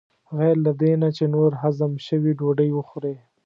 [0.37, 3.15] غیر له دې نه چې نور هضم شوي ډوډۍ وخورې.